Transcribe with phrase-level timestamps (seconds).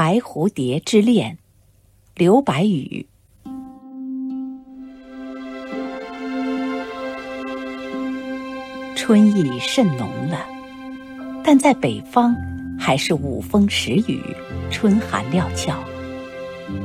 [0.00, 1.36] 白蝴蝶之恋，
[2.14, 3.06] 刘白羽。
[8.96, 10.46] 春意甚浓了，
[11.44, 12.34] 但在北方
[12.78, 14.22] 还是五风十雨，
[14.70, 15.78] 春寒料峭。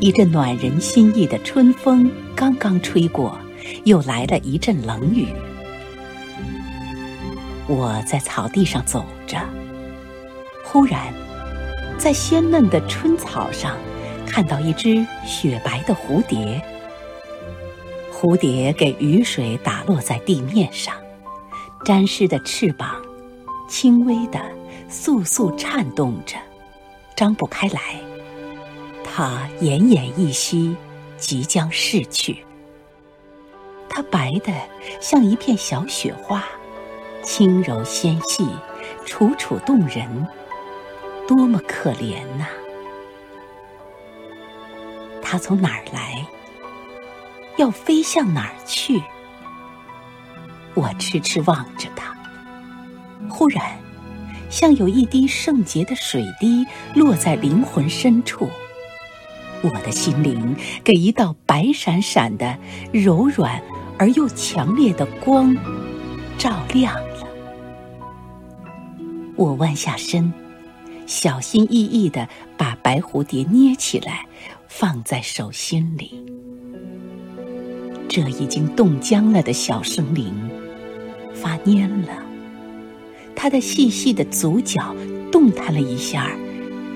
[0.00, 3.40] 一阵暖人心意的春风刚刚吹过，
[3.84, 5.28] 又来了一阵冷雨。
[7.68, 9.40] 我在草地上走着，
[10.62, 11.00] 忽然。
[11.98, 13.76] 在鲜嫩的春草上，
[14.24, 16.62] 看到一只雪白的蝴蝶。
[18.12, 20.94] 蝴蝶给雨水打落在地面上，
[21.84, 23.02] 沾湿的翅膀，
[23.68, 24.40] 轻微的
[24.88, 26.36] 簌簌颤动着，
[27.16, 27.80] 张不开来。
[29.02, 30.76] 它奄奄一息，
[31.16, 32.44] 即将逝去。
[33.88, 34.52] 它白的
[35.00, 36.44] 像一片小雪花，
[37.22, 38.46] 轻柔纤细，
[39.04, 40.26] 楚楚动人。
[41.28, 42.46] 多么可怜呐！
[45.22, 46.26] 它从哪儿来？
[47.58, 49.02] 要飞向哪儿去？
[50.72, 52.16] 我痴痴望着它，
[53.28, 53.62] 忽然，
[54.48, 58.48] 像有一滴圣洁的水滴落在灵魂深处，
[59.60, 62.56] 我的心灵给一道白闪闪的、
[62.90, 63.60] 柔软
[63.98, 65.54] 而又强烈的光
[66.38, 67.28] 照亮了。
[69.36, 70.32] 我弯下身。
[71.08, 72.28] 小心翼翼地
[72.58, 74.26] 把白蝴蝶捏起来，
[74.68, 76.22] 放在手心里。
[78.10, 80.34] 这已经冻僵了的小生灵
[81.34, 82.22] 发蔫了，
[83.34, 84.94] 它的细细的足脚
[85.32, 86.30] 动弹了一下，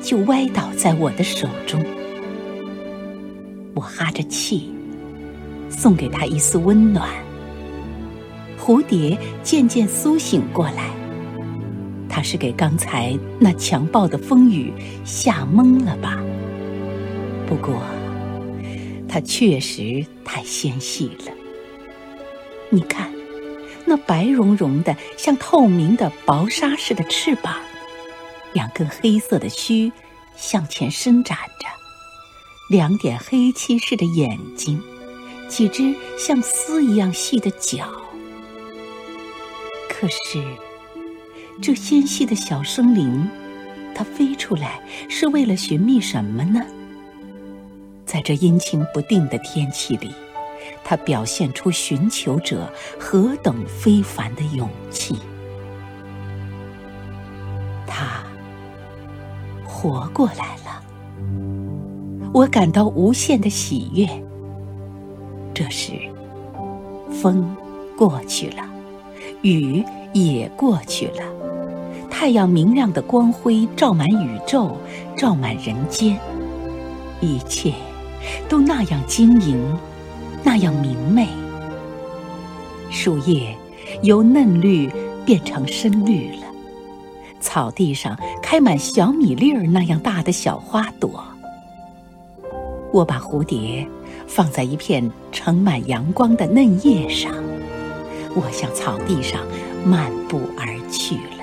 [0.00, 1.84] 就歪倒在我的手中。
[3.74, 4.70] 我哈着气，
[5.68, 7.10] 送给它一丝温暖。
[8.56, 10.90] 蝴蝶渐渐苏醒过来。
[12.16, 14.72] 他是给刚才那强暴的风雨
[15.04, 16.18] 吓懵了吧？
[17.46, 17.82] 不过，
[19.06, 21.32] 它确实太纤细了。
[22.70, 23.12] 你看，
[23.84, 27.54] 那白茸茸的、像透明的薄纱似的翅膀，
[28.54, 29.92] 两根黑色的须
[30.36, 31.68] 向前伸展着，
[32.70, 34.82] 两点黑漆似的眼睛，
[35.48, 37.90] 几只像丝一样细的脚。
[39.90, 40.42] 可是。
[41.60, 43.28] 这纤细的小生灵，
[43.94, 44.78] 它飞出来
[45.08, 46.64] 是为了寻觅什么呢？
[48.04, 50.12] 在这阴晴不定的天气里，
[50.84, 55.16] 它表现出寻求者何等非凡的勇气。
[57.86, 58.22] 它
[59.64, 60.82] 活过来了，
[62.32, 64.06] 我感到无限的喜悦。
[65.52, 65.92] 这时，
[67.10, 67.56] 风
[67.96, 68.62] 过去了，
[69.42, 71.45] 雨也过去了。
[72.18, 74.74] 太阳明亮的光辉照满宇宙，
[75.14, 76.18] 照满人间，
[77.20, 77.74] 一切
[78.48, 79.62] 都那样晶莹，
[80.42, 81.28] 那样明媚。
[82.90, 83.54] 树叶
[84.02, 84.90] 由嫩绿
[85.26, 86.46] 变成深绿了，
[87.38, 91.22] 草地上开满小米粒儿那样大的小花朵。
[92.94, 93.86] 我把蝴蝶
[94.26, 97.30] 放在一片盛满阳光的嫩叶上，
[98.34, 99.42] 我向草地上
[99.84, 101.35] 漫步而去了。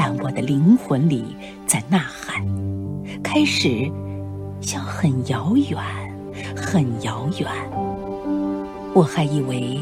[0.00, 1.24] 但我的灵魂里
[1.66, 2.40] 在呐喊，
[3.20, 3.90] 开始
[4.60, 5.76] 像很遥远，
[6.56, 7.50] 很遥远。
[8.94, 9.80] 我还以为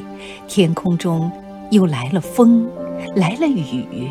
[0.49, 1.31] 天空中
[1.71, 2.66] 又来了风，
[3.15, 4.09] 来了雨。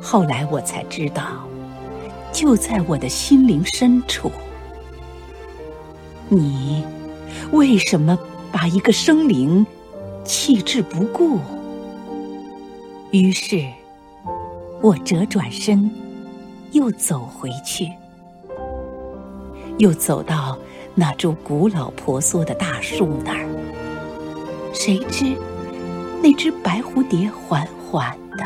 [0.00, 1.24] 后来我才知道，
[2.30, 4.30] 就在我的心灵深处。
[6.28, 6.84] 你
[7.50, 8.16] 为什么
[8.52, 9.66] 把一个生灵
[10.24, 11.40] 弃之不顾？
[13.10, 13.64] 于是。
[14.86, 15.90] 我折转身，
[16.70, 17.90] 又走回去，
[19.78, 20.56] 又走到
[20.94, 23.48] 那株古老婆娑的大树那儿。
[24.72, 25.34] 谁知，
[26.22, 28.44] 那只白蝴蝶缓缓的、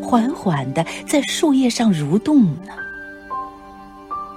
[0.00, 2.72] 缓缓的在树叶上蠕动呢。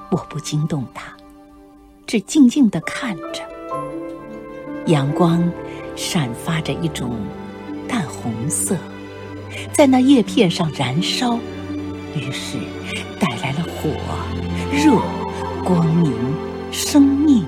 [0.09, 1.15] 我不惊动它，
[2.07, 3.43] 只静静的看着。
[4.87, 5.47] 阳光
[5.95, 7.11] 散发着一种
[7.87, 8.75] 淡红色。
[9.71, 11.37] 在那叶片上燃烧，
[12.15, 12.57] 于是
[13.19, 13.89] 带来了火、
[14.71, 15.01] 热、
[15.63, 16.13] 光明、
[16.71, 17.45] 生命。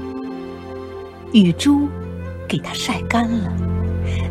[1.33, 1.88] 雨珠
[2.48, 3.51] 给它晒干了，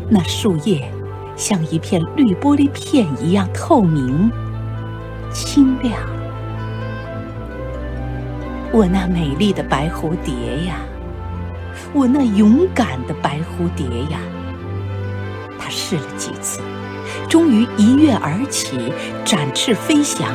[0.09, 0.91] 那树叶
[1.35, 4.31] 像一片绿玻璃片一样透明、
[5.31, 5.93] 清亮。
[8.71, 10.77] 我那美丽的白蝴蝶呀，
[11.93, 14.19] 我那勇敢的白蝴蝶呀，
[15.57, 16.59] 它试了几次。
[17.29, 18.91] 终于一跃而起，
[19.25, 20.33] 展翅飞翔，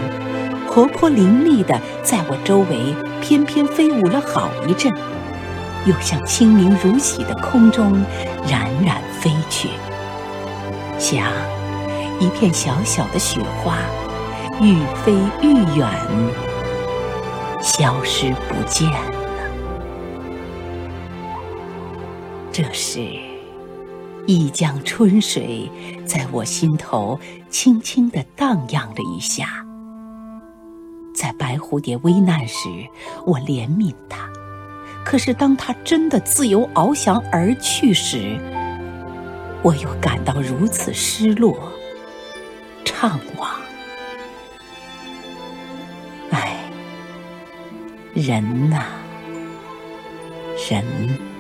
[0.69, 4.93] 活泼伶俐的在我周围翩翩飞舞了好一阵，
[5.87, 8.05] 又向清明如洗的空中
[8.47, 9.71] 冉冉飞去，
[10.99, 11.33] 像
[12.21, 13.79] 一片小小的雪花，
[14.61, 15.89] 愈飞愈远，
[17.63, 18.99] 消失不见了。
[22.53, 23.32] 这是。
[24.27, 25.69] 一江春水
[26.07, 27.19] 在我心头
[27.51, 29.67] 轻轻地荡漾了一下，
[31.15, 32.69] 在白蝴蝶危难时，
[33.27, 34.19] 我怜悯它；
[35.05, 38.39] 可是当它真的自由翱翔而去时，
[39.61, 41.57] 我又感到如此失落、
[42.85, 43.49] 怅惘。
[46.31, 46.71] 唉，
[48.15, 48.85] 人呐，
[50.71, 51.32] 人。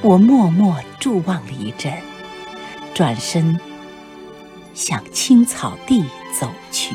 [0.00, 1.92] 我默默伫望了一阵，
[2.94, 3.58] 转身
[4.72, 6.04] 向青草地
[6.38, 6.94] 走去。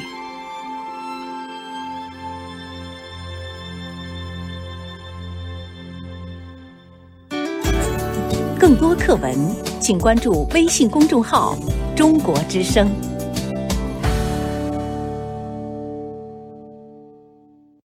[8.58, 9.36] 更多课文，
[9.82, 11.58] 请关注微信公众号
[11.98, 12.90] “中国之声”。